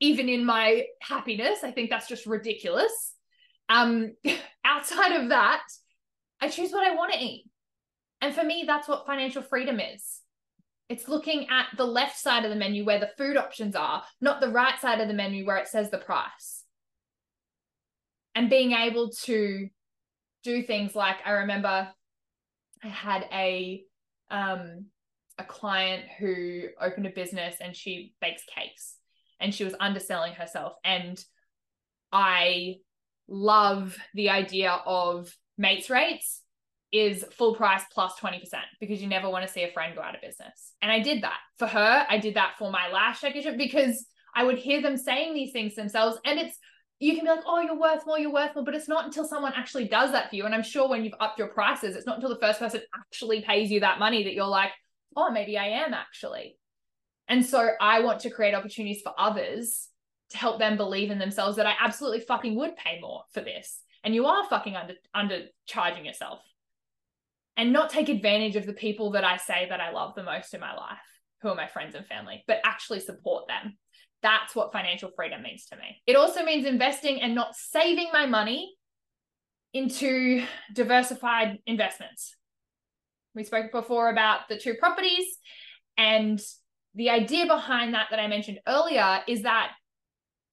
even 0.00 0.28
in 0.28 0.44
my 0.44 0.84
happiness. 1.00 1.58
I 1.62 1.70
think 1.70 1.90
that's 1.90 2.08
just 2.08 2.26
ridiculous. 2.26 3.14
Um, 3.68 4.12
outside 4.64 5.20
of 5.20 5.30
that, 5.30 5.62
I 6.40 6.48
choose 6.48 6.72
what 6.72 6.86
I 6.86 6.94
want 6.94 7.12
to 7.12 7.18
eat. 7.18 7.46
And 8.20 8.34
for 8.34 8.44
me, 8.44 8.64
that's 8.66 8.88
what 8.88 9.06
financial 9.06 9.42
freedom 9.42 9.80
is. 9.80 10.15
It's 10.88 11.08
looking 11.08 11.48
at 11.50 11.66
the 11.76 11.84
left 11.84 12.18
side 12.18 12.44
of 12.44 12.50
the 12.50 12.56
menu 12.56 12.84
where 12.84 13.00
the 13.00 13.10
food 13.18 13.36
options 13.36 13.74
are, 13.74 14.04
not 14.20 14.40
the 14.40 14.50
right 14.50 14.78
side 14.80 15.00
of 15.00 15.08
the 15.08 15.14
menu 15.14 15.44
where 15.44 15.56
it 15.56 15.68
says 15.68 15.90
the 15.90 15.98
price. 15.98 16.62
And 18.34 18.50
being 18.50 18.72
able 18.72 19.10
to 19.24 19.68
do 20.44 20.62
things 20.62 20.94
like 20.94 21.16
I 21.24 21.32
remember 21.32 21.88
I 22.84 22.88
had 22.88 23.26
a 23.32 23.82
um 24.30 24.86
a 25.38 25.44
client 25.44 26.04
who 26.18 26.68
opened 26.80 27.06
a 27.06 27.10
business 27.10 27.56
and 27.60 27.74
she 27.74 28.14
bakes 28.20 28.44
cakes 28.54 28.96
and 29.40 29.52
she 29.52 29.64
was 29.64 29.74
underselling 29.80 30.34
herself 30.34 30.74
and 30.84 31.22
I 32.12 32.76
love 33.28 33.98
the 34.14 34.30
idea 34.30 34.70
of 34.86 35.34
mates 35.58 35.90
rates 35.90 36.42
is 36.92 37.24
full 37.32 37.54
price 37.54 37.82
plus 37.92 38.14
20% 38.20 38.40
because 38.80 39.02
you 39.02 39.08
never 39.08 39.28
want 39.28 39.46
to 39.46 39.52
see 39.52 39.62
a 39.62 39.72
friend 39.72 39.94
go 39.94 40.02
out 40.02 40.14
of 40.14 40.20
business. 40.20 40.72
And 40.80 40.90
I 40.90 41.00
did 41.00 41.22
that 41.22 41.38
for 41.58 41.66
her. 41.66 42.06
I 42.08 42.18
did 42.18 42.34
that 42.34 42.54
for 42.58 42.70
my 42.70 42.88
lash 42.92 43.20
technician 43.20 43.56
because 43.56 44.06
I 44.34 44.44
would 44.44 44.58
hear 44.58 44.80
them 44.80 44.96
saying 44.96 45.34
these 45.34 45.52
things 45.52 45.74
themselves. 45.74 46.18
And 46.24 46.38
it's, 46.38 46.56
you 46.98 47.14
can 47.14 47.24
be 47.24 47.30
like, 47.30 47.44
oh, 47.46 47.60
you're 47.60 47.78
worth 47.78 48.06
more, 48.06 48.18
you're 48.18 48.32
worth 48.32 48.54
more. 48.54 48.64
But 48.64 48.74
it's 48.74 48.88
not 48.88 49.04
until 49.04 49.26
someone 49.26 49.52
actually 49.56 49.88
does 49.88 50.12
that 50.12 50.30
for 50.30 50.36
you. 50.36 50.46
And 50.46 50.54
I'm 50.54 50.62
sure 50.62 50.88
when 50.88 51.04
you've 51.04 51.14
upped 51.20 51.38
your 51.38 51.48
prices, 51.48 51.96
it's 51.96 52.06
not 52.06 52.16
until 52.16 52.30
the 52.30 52.40
first 52.40 52.60
person 52.60 52.80
actually 52.94 53.42
pays 53.42 53.70
you 53.70 53.80
that 53.80 53.98
money 53.98 54.24
that 54.24 54.34
you're 54.34 54.46
like, 54.46 54.70
oh, 55.16 55.30
maybe 55.30 55.58
I 55.58 55.66
am 55.66 55.92
actually. 55.92 56.56
And 57.28 57.44
so 57.44 57.70
I 57.80 58.00
want 58.00 58.20
to 58.20 58.30
create 58.30 58.54
opportunities 58.54 59.02
for 59.02 59.12
others 59.18 59.88
to 60.30 60.38
help 60.38 60.58
them 60.58 60.76
believe 60.76 61.10
in 61.10 61.18
themselves 61.18 61.56
that 61.56 61.66
I 61.66 61.74
absolutely 61.80 62.20
fucking 62.20 62.56
would 62.56 62.76
pay 62.76 63.00
more 63.00 63.22
for 63.32 63.40
this 63.40 63.80
and 64.06 64.14
you 64.14 64.26
are 64.26 64.48
fucking 64.48 64.76
under 64.76 64.94
undercharging 65.14 66.06
yourself 66.06 66.40
and 67.56 67.72
not 67.72 67.90
take 67.90 68.08
advantage 68.08 68.56
of 68.56 68.66
the 68.66 68.72
people 68.72 69.12
that 69.12 69.24
I 69.24 69.36
say 69.36 69.66
that 69.68 69.80
I 69.80 69.90
love 69.90 70.14
the 70.14 70.22
most 70.22 70.54
in 70.54 70.60
my 70.60 70.74
life, 70.74 70.98
who 71.42 71.48
are 71.48 71.54
my 71.54 71.66
friends 71.66 71.94
and 71.94 72.06
family, 72.06 72.44
but 72.46 72.60
actually 72.64 73.00
support 73.00 73.48
them. 73.48 73.76
That's 74.22 74.54
what 74.54 74.72
financial 74.72 75.10
freedom 75.14 75.42
means 75.42 75.66
to 75.66 75.76
me. 75.76 76.02
It 76.06 76.16
also 76.16 76.44
means 76.44 76.66
investing 76.66 77.20
and 77.20 77.34
not 77.34 77.54
saving 77.54 78.08
my 78.12 78.26
money 78.26 78.74
into 79.72 80.44
diversified 80.72 81.58
investments. 81.66 82.34
We 83.34 83.44
spoke 83.44 83.72
before 83.72 84.10
about 84.10 84.48
the 84.48 84.58
two 84.58 84.74
properties 84.74 85.26
and 85.98 86.40
the 86.94 87.10
idea 87.10 87.46
behind 87.46 87.94
that 87.94 88.06
that 88.10 88.18
I 88.18 88.26
mentioned 88.26 88.60
earlier 88.66 89.20
is 89.28 89.42
that 89.42 89.72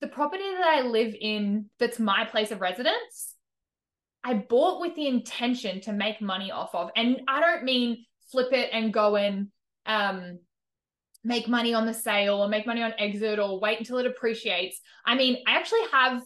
the 0.02 0.08
property 0.08 0.44
that 0.44 0.68
I 0.68 0.82
live 0.82 1.16
in 1.20 1.70
that's 1.80 2.00
my 2.00 2.26
place 2.26 2.52
of 2.52 2.60
residence 2.60 3.33
I 4.24 4.36
bought 4.36 4.80
with 4.80 4.96
the 4.96 5.08
intention 5.08 5.82
to 5.82 5.94
make 5.94 6.22
money 6.22 6.52
off 6.52 6.74
of. 6.74 6.90
And 6.96 7.22
I 7.28 7.40
don't 7.42 7.64
mean 7.64 8.06
flip 8.32 8.54
it 8.54 8.70
and 8.72 8.94
go 8.94 9.16
and 9.16 9.50
um, 9.86 10.40
make 11.24 11.48
money 11.48 11.74
on 11.74 11.86
the 11.86 11.94
sale 11.94 12.38
or 12.38 12.48
make 12.48 12.66
money 12.66 12.82
on 12.82 12.94
exit 12.98 13.40
or 13.40 13.60
wait 13.60 13.80
until 13.80 13.98
it 13.98 14.06
appreciates. 14.06 14.80
I 15.06 15.16
mean, 15.16 15.38
I 15.48 15.56
actually 15.58 15.86
have 15.92 16.22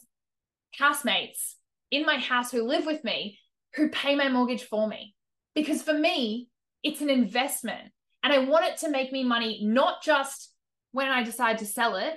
housemates 0.78 1.56
in 1.92 2.06
my 2.06 2.18
house 2.18 2.52
who 2.52 2.64
live 2.64 2.86
with 2.86 3.04
me 3.04 3.40
who 3.76 3.90
pay 3.90 4.16
my 4.16 4.30
mortgage 4.30 4.64
for 4.64 4.88
me. 4.88 5.16
Because 5.56 5.82
for 5.82 5.94
me, 5.94 6.50
it's 6.84 7.02
an 7.02 7.10
investment. 7.10 7.92
And 8.24 8.34
I 8.34 8.40
want 8.40 8.66
it 8.66 8.78
to 8.80 8.90
make 8.90 9.12
me 9.12 9.24
money, 9.24 9.60
not 9.64 10.04
just 10.04 10.52
when 10.92 11.08
I 11.08 11.24
decide 11.24 11.60
to 11.60 11.66
sell 11.66 11.96
it, 11.96 12.16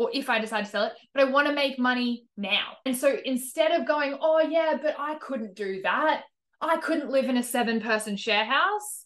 or 0.00 0.08
if 0.14 0.30
I 0.30 0.38
decide 0.38 0.64
to 0.64 0.70
sell 0.70 0.84
it, 0.84 0.94
but 1.12 1.20
I 1.20 1.30
want 1.30 1.46
to 1.46 1.52
make 1.52 1.78
money 1.78 2.24
now. 2.34 2.78
And 2.86 2.96
so 2.96 3.18
instead 3.22 3.72
of 3.72 3.86
going, 3.86 4.16
oh, 4.18 4.40
yeah, 4.40 4.78
but 4.80 4.96
I 4.98 5.16
couldn't 5.16 5.54
do 5.54 5.82
that, 5.82 6.22
I 6.58 6.78
couldn't 6.78 7.10
live 7.10 7.26
in 7.26 7.36
a 7.36 7.42
seven 7.42 7.82
person 7.82 8.16
share 8.16 8.46
house, 8.46 9.04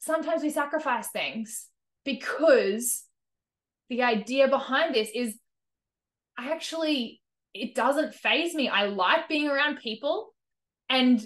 sometimes 0.00 0.42
we 0.42 0.50
sacrifice 0.50 1.10
things 1.10 1.68
because 2.04 3.04
the 3.88 4.02
idea 4.02 4.48
behind 4.48 4.96
this 4.96 5.10
is 5.14 5.38
I 6.36 6.50
actually, 6.50 7.22
it 7.54 7.76
doesn't 7.76 8.14
phase 8.14 8.52
me. 8.52 8.68
I 8.68 8.86
like 8.86 9.28
being 9.28 9.48
around 9.48 9.78
people 9.78 10.34
and 10.90 11.24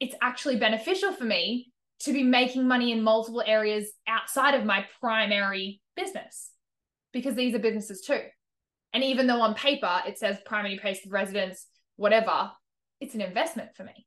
it's 0.00 0.14
actually 0.22 0.56
beneficial 0.56 1.12
for 1.12 1.24
me 1.24 1.72
to 2.00 2.14
be 2.14 2.22
making 2.22 2.66
money 2.66 2.90
in 2.90 3.02
multiple 3.02 3.42
areas 3.46 3.92
outside 4.08 4.54
of 4.54 4.64
my 4.64 4.86
primary 4.98 5.82
business. 5.94 6.50
Because 7.12 7.34
these 7.34 7.54
are 7.54 7.58
businesses 7.58 8.00
too. 8.02 8.20
And 8.92 9.04
even 9.04 9.26
though 9.26 9.40
on 9.40 9.54
paper 9.54 10.02
it 10.06 10.18
says 10.18 10.38
primary 10.44 10.78
place 10.78 11.04
of 11.04 11.12
residence, 11.12 11.66
whatever, 11.96 12.50
it's 13.00 13.14
an 13.14 13.20
investment 13.20 13.70
for 13.76 13.84
me. 13.84 14.06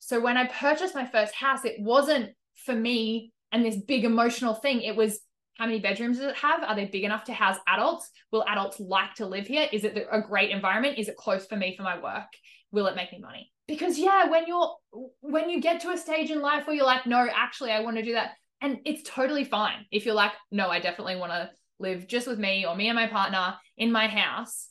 So 0.00 0.20
when 0.20 0.36
I 0.36 0.46
purchased 0.46 0.94
my 0.94 1.06
first 1.06 1.34
house, 1.34 1.64
it 1.64 1.76
wasn't 1.78 2.30
for 2.64 2.74
me 2.74 3.32
and 3.52 3.64
this 3.64 3.76
big 3.76 4.04
emotional 4.04 4.54
thing. 4.54 4.82
It 4.82 4.96
was 4.96 5.20
how 5.58 5.66
many 5.66 5.80
bedrooms 5.80 6.18
does 6.18 6.30
it 6.30 6.36
have? 6.36 6.62
Are 6.62 6.76
they 6.76 6.84
big 6.84 7.02
enough 7.02 7.24
to 7.24 7.32
house 7.32 7.56
adults? 7.66 8.08
Will 8.30 8.44
adults 8.48 8.78
like 8.78 9.14
to 9.14 9.26
live 9.26 9.46
here? 9.46 9.68
Is 9.72 9.84
it 9.84 10.06
a 10.10 10.20
great 10.20 10.50
environment? 10.50 10.98
Is 10.98 11.08
it 11.08 11.16
close 11.16 11.46
for 11.46 11.56
me 11.56 11.74
for 11.76 11.82
my 11.82 12.00
work? 12.00 12.28
Will 12.70 12.86
it 12.86 12.94
make 12.94 13.12
me 13.12 13.18
money? 13.18 13.50
Because 13.66 13.98
yeah, 13.98 14.30
when 14.30 14.46
you're 14.46 14.76
when 15.20 15.50
you 15.50 15.60
get 15.60 15.80
to 15.80 15.90
a 15.90 15.96
stage 15.96 16.30
in 16.30 16.40
life 16.40 16.66
where 16.66 16.76
you're 16.76 16.86
like, 16.86 17.06
no, 17.06 17.26
actually, 17.34 17.72
I 17.72 17.80
want 17.80 17.96
to 17.96 18.04
do 18.04 18.12
that, 18.12 18.30
and 18.62 18.78
it's 18.84 19.08
totally 19.08 19.44
fine 19.44 19.84
if 19.90 20.06
you're 20.06 20.14
like, 20.14 20.32
no, 20.50 20.68
I 20.68 20.80
definitely 20.80 21.16
want 21.16 21.32
to 21.32 21.50
live 21.78 22.06
just 22.06 22.26
with 22.26 22.38
me 22.38 22.66
or 22.66 22.74
me 22.74 22.88
and 22.88 22.96
my 22.96 23.06
partner 23.06 23.54
in 23.76 23.92
my 23.92 24.08
house. 24.08 24.68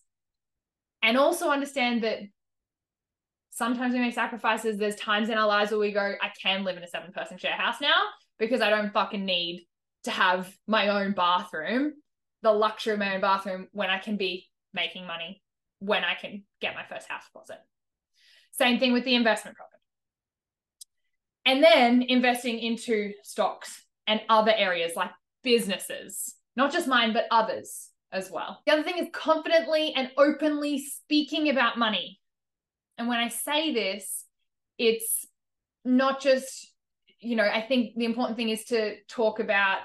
And 1.01 1.17
also 1.17 1.49
understand 1.49 2.03
that 2.03 2.19
sometimes 3.51 3.93
we 3.93 3.99
make 3.99 4.13
sacrifices. 4.13 4.77
There's 4.77 4.95
times 4.95 5.29
in 5.29 5.37
our 5.37 5.47
lives 5.47 5.71
where 5.71 5.79
we 5.79 5.91
go, 5.91 6.13
I 6.21 6.31
can 6.41 6.63
live 6.63 6.77
in 6.77 6.83
a 6.83 6.87
seven 6.87 7.11
person 7.11 7.37
share 7.37 7.53
house 7.53 7.81
now 7.81 8.01
because 8.39 8.61
I 8.61 8.69
don't 8.69 8.93
fucking 8.93 9.25
need 9.25 9.65
to 10.03 10.11
have 10.11 10.53
my 10.67 10.89
own 10.89 11.13
bathroom, 11.13 11.93
the 12.41 12.51
luxury 12.51 12.93
of 12.93 12.99
my 12.99 13.15
own 13.15 13.21
bathroom 13.21 13.67
when 13.71 13.89
I 13.89 13.99
can 13.99 14.17
be 14.17 14.47
making 14.73 15.07
money, 15.07 15.41
when 15.79 16.03
I 16.03 16.15
can 16.15 16.43
get 16.61 16.75
my 16.75 16.85
first 16.87 17.07
house 17.09 17.23
deposit. 17.31 17.57
Same 18.51 18.79
thing 18.79 18.93
with 18.93 19.05
the 19.05 19.15
investment 19.15 19.57
property. 19.57 19.73
And 21.45 21.63
then 21.63 22.01
investing 22.01 22.59
into 22.59 23.13
stocks 23.23 23.83
and 24.05 24.21
other 24.29 24.53
areas 24.55 24.93
like 24.95 25.11
businesses 25.43 26.35
not 26.57 26.73
just 26.73 26.87
mine, 26.87 27.13
but 27.13 27.27
others 27.29 27.89
as 28.11 28.31
well. 28.31 28.61
The 28.65 28.73
other 28.73 28.83
thing 28.83 28.97
is 28.97 29.07
confidently 29.13 29.93
and 29.95 30.09
openly 30.17 30.79
speaking 30.79 31.49
about 31.49 31.77
money. 31.77 32.19
And 32.97 33.07
when 33.07 33.19
I 33.19 33.27
say 33.29 33.73
this, 33.73 34.25
it's 34.79 35.25
not 35.85 36.19
just, 36.19 36.73
you 37.19 37.35
know, 37.35 37.45
I 37.45 37.61
think 37.61 37.95
the 37.95 38.05
important 38.05 38.37
thing 38.37 38.49
is 38.49 38.65
to 38.65 38.95
talk 39.07 39.39
about 39.39 39.81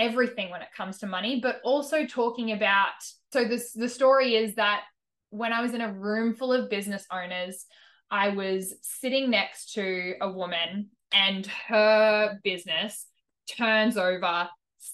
everything 0.00 0.50
when 0.50 0.62
it 0.62 0.68
comes 0.76 0.98
to 0.98 1.06
money, 1.06 1.38
but 1.40 1.60
also 1.64 2.04
talking 2.04 2.50
about. 2.50 2.92
So, 3.32 3.44
this 3.44 3.72
the 3.72 3.88
story 3.88 4.34
is 4.34 4.56
that 4.56 4.82
when 5.30 5.52
I 5.52 5.62
was 5.62 5.74
in 5.74 5.80
a 5.80 5.92
room 5.92 6.34
full 6.34 6.52
of 6.52 6.68
business 6.68 7.06
owners, 7.12 7.66
I 8.10 8.30
was 8.30 8.74
sitting 8.82 9.30
next 9.30 9.74
to 9.74 10.14
a 10.20 10.30
woman 10.30 10.90
and 11.12 11.46
her 11.68 12.40
business 12.42 13.06
turns 13.48 13.96
over 13.96 14.48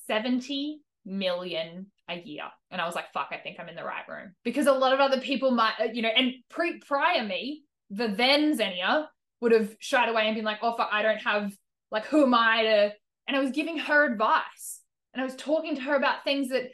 70 0.06 0.80
million 1.04 1.86
a 2.08 2.20
year. 2.20 2.44
And 2.70 2.80
I 2.80 2.86
was 2.86 2.94
like, 2.94 3.12
fuck, 3.12 3.28
I 3.32 3.38
think 3.38 3.58
I'm 3.58 3.68
in 3.68 3.76
the 3.76 3.84
right 3.84 4.06
room. 4.08 4.34
Because 4.44 4.66
a 4.66 4.72
lot 4.72 4.92
of 4.92 5.00
other 5.00 5.20
people 5.20 5.50
might, 5.50 5.74
uh, 5.80 5.88
you 5.92 6.02
know, 6.02 6.08
and 6.08 6.34
pre 6.48 6.78
prior 6.78 7.24
me, 7.24 7.64
the 7.90 8.08
then 8.08 8.56
Zenia 8.56 9.06
would 9.40 9.52
have 9.52 9.74
shied 9.80 10.08
away 10.08 10.26
and 10.26 10.36
been 10.36 10.44
like, 10.44 10.58
oh, 10.62 10.76
fuck, 10.76 10.88
I 10.92 11.02
don't 11.02 11.22
have, 11.22 11.52
like, 11.90 12.06
who 12.06 12.24
am 12.24 12.34
I 12.34 12.62
to, 12.62 12.92
and 13.26 13.36
I 13.36 13.40
was 13.40 13.50
giving 13.50 13.78
her 13.78 14.04
advice 14.04 14.80
and 15.12 15.20
I 15.20 15.24
was 15.24 15.36
talking 15.36 15.76
to 15.76 15.82
her 15.82 15.94
about 15.94 16.24
things 16.24 16.48
that, 16.48 16.70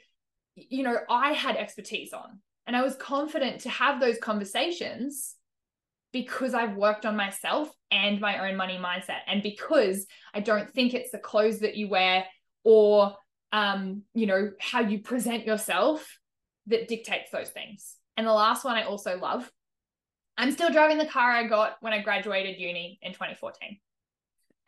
you 0.55 0.83
know, 0.83 0.97
I 1.09 1.33
had 1.33 1.57
expertise 1.57 2.13
on. 2.13 2.41
And 2.67 2.77
I 2.77 2.83
was 2.83 2.97
confident 2.97 3.63
to 3.63 3.71
have 3.71 4.01
those 4.01 4.19
conversations 4.19 5.35
because 6.13 6.55
I've 6.55 6.77
worked 6.77 7.07
on 7.07 7.17
myself 7.17 7.71
and 7.91 8.21
my 8.21 8.49
own 8.49 8.57
money 8.57 8.79
mindset. 8.79 9.21
And 9.27 9.43
because 9.43 10.07
I 10.35 10.41
don't 10.41 10.71
think 10.71 10.95
it's 10.95 11.11
the 11.11 11.19
clothes 11.19 11.61
that 11.61 11.77
you 11.77 11.89
wear 11.89 12.25
or 12.65 13.15
um, 13.53 14.03
you 14.15 14.27
know, 14.27 14.53
how 14.61 14.81
you 14.81 15.01
present 15.01 15.47
yourself 15.47 16.19
that 16.67 16.89
dictates 16.89 17.31
those 17.31 17.49
things. 17.49 17.97
And 18.17 18.27
the 18.27 18.33
last 18.33 18.65
one 18.65 18.77
I 18.77 18.85
also 18.85 19.19
love. 19.19 19.51
I'm 20.37 20.53
still 20.53 20.71
driving 20.71 20.99
the 20.99 21.07
car 21.07 21.33
I 21.33 21.47
got 21.47 21.77
when 21.81 21.93
I 21.93 22.03
graduated 22.03 22.61
uni 22.61 22.99
in 23.03 23.13
2014. 23.13 23.79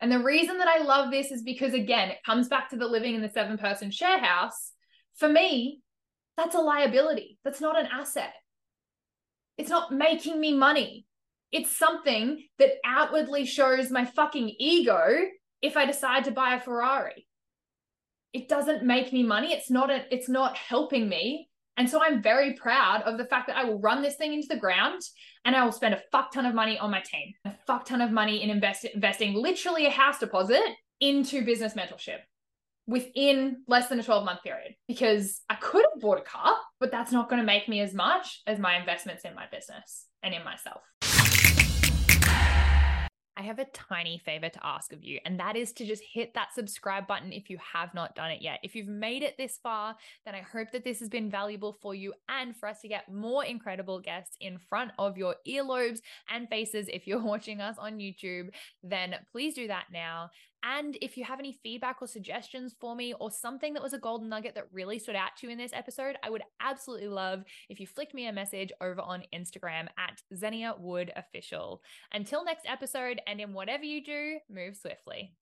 And 0.01 0.11
the 0.11 0.19
reason 0.19 0.57
that 0.57 0.67
I 0.67 0.83
love 0.83 1.11
this 1.11 1.31
is 1.31 1.43
because, 1.43 1.73
again, 1.73 2.09
it 2.09 2.23
comes 2.25 2.47
back 2.47 2.69
to 2.69 2.75
the 2.75 2.87
living 2.87 3.15
in 3.15 3.21
the 3.21 3.29
seven 3.29 3.57
person 3.57 3.91
share 3.91 4.19
house. 4.19 4.71
For 5.15 5.29
me, 5.29 5.81
that's 6.35 6.55
a 6.55 6.59
liability. 6.59 7.37
That's 7.43 7.61
not 7.61 7.79
an 7.79 7.87
asset. 7.91 8.33
It's 9.57 9.69
not 9.69 9.93
making 9.93 10.39
me 10.39 10.57
money. 10.57 11.05
It's 11.51 11.69
something 11.69 12.43
that 12.57 12.71
outwardly 12.83 13.45
shows 13.45 13.91
my 13.91 14.05
fucking 14.05 14.55
ego 14.57 15.05
if 15.61 15.77
I 15.77 15.85
decide 15.85 16.23
to 16.25 16.31
buy 16.31 16.55
a 16.55 16.59
Ferrari 16.59 17.27
it 18.33 18.47
doesn't 18.47 18.83
make 18.83 19.11
me 19.11 19.23
money. 19.23 19.53
It's 19.53 19.69
not 19.69 19.89
a, 19.89 20.05
it's 20.13 20.29
not 20.29 20.57
helping 20.57 21.09
me. 21.09 21.49
And 21.77 21.89
so 21.89 22.01
I'm 22.01 22.21
very 22.21 22.53
proud 22.53 23.01
of 23.03 23.17
the 23.17 23.25
fact 23.25 23.47
that 23.47 23.57
I 23.57 23.63
will 23.63 23.79
run 23.79 24.01
this 24.01 24.15
thing 24.15 24.33
into 24.33 24.47
the 24.47 24.57
ground 24.57 25.01
and 25.45 25.55
I 25.55 25.63
will 25.63 25.71
spend 25.71 25.93
a 25.93 26.01
fuck 26.11 26.31
ton 26.31 26.45
of 26.45 26.53
money 26.53 26.77
on 26.77 26.91
my 26.91 27.01
team, 27.01 27.33
a 27.45 27.53
fuck 27.65 27.85
ton 27.85 28.01
of 28.01 28.11
money 28.11 28.43
in 28.43 28.49
invest, 28.49 28.85
investing 28.85 29.33
literally 29.33 29.85
a 29.85 29.89
house 29.89 30.19
deposit 30.19 30.61
into 30.99 31.43
business 31.43 31.73
mentorship 31.73 32.19
within 32.87 33.63
less 33.67 33.87
than 33.87 33.99
a 33.99 34.03
12 34.03 34.25
month 34.25 34.43
period 34.43 34.75
because 34.87 35.41
I 35.49 35.55
could 35.55 35.85
have 35.91 36.01
bought 36.01 36.19
a 36.19 36.23
car, 36.23 36.55
but 36.79 36.91
that's 36.91 37.11
not 37.11 37.29
going 37.29 37.41
to 37.41 37.45
make 37.45 37.67
me 37.67 37.79
as 37.79 37.93
much 37.93 38.41
as 38.45 38.59
my 38.59 38.77
investments 38.77 39.23
in 39.23 39.33
my 39.33 39.45
business 39.51 40.07
and 40.21 40.33
in 40.33 40.43
myself. 40.43 40.81
I 43.41 43.45
have 43.45 43.57
a 43.57 43.65
tiny 43.65 44.19
favor 44.19 44.49
to 44.49 44.59
ask 44.63 44.93
of 44.93 45.03
you, 45.03 45.19
and 45.25 45.39
that 45.39 45.55
is 45.55 45.73
to 45.73 45.83
just 45.83 46.03
hit 46.03 46.35
that 46.35 46.53
subscribe 46.53 47.07
button 47.07 47.33
if 47.33 47.49
you 47.49 47.57
have 47.73 47.91
not 47.95 48.13
done 48.13 48.29
it 48.29 48.39
yet. 48.39 48.59
If 48.61 48.75
you've 48.75 48.87
made 48.87 49.23
it 49.23 49.35
this 49.35 49.57
far, 49.63 49.95
then 50.25 50.35
I 50.35 50.41
hope 50.41 50.71
that 50.73 50.83
this 50.83 50.99
has 50.99 51.09
been 51.09 51.31
valuable 51.31 51.75
for 51.81 51.95
you 51.95 52.13
and 52.29 52.55
for 52.55 52.69
us 52.69 52.81
to 52.81 52.87
get 52.87 53.11
more 53.11 53.43
incredible 53.43 53.99
guests 53.99 54.37
in 54.41 54.59
front 54.69 54.91
of 54.99 55.17
your 55.17 55.37
earlobes 55.47 56.01
and 56.29 56.47
faces. 56.49 56.87
If 56.87 57.07
you're 57.07 57.19
watching 57.23 57.61
us 57.61 57.77
on 57.79 57.97
YouTube, 57.97 58.49
then 58.83 59.15
please 59.31 59.55
do 59.55 59.67
that 59.69 59.85
now. 59.91 60.29
And 60.63 60.97
if 61.01 61.17
you 61.17 61.23
have 61.23 61.39
any 61.39 61.53
feedback 61.63 61.97
or 62.01 62.07
suggestions 62.07 62.75
for 62.79 62.95
me 62.95 63.13
or 63.19 63.31
something 63.31 63.73
that 63.73 63.83
was 63.83 63.93
a 63.93 63.99
golden 63.99 64.29
nugget 64.29 64.55
that 64.55 64.67
really 64.71 64.99
stood 64.99 65.15
out 65.15 65.35
to 65.37 65.47
you 65.47 65.51
in 65.51 65.57
this 65.57 65.73
episode, 65.73 66.17
I 66.23 66.29
would 66.29 66.43
absolutely 66.59 67.07
love 67.07 67.43
if 67.69 67.79
you 67.79 67.87
flicked 67.87 68.13
me 68.13 68.27
a 68.27 68.33
message 68.33 68.71
over 68.81 69.01
on 69.01 69.23
Instagram 69.33 69.87
at 69.97 70.21
Zenia 70.33 70.79
Wood 70.79 71.11
Official. 71.15 71.81
Until 72.13 72.45
next 72.45 72.65
episode, 72.67 73.21
and 73.27 73.39
in 73.39 73.53
whatever 73.53 73.83
you 73.83 74.03
do, 74.03 74.37
move 74.49 74.75
swiftly. 74.75 75.33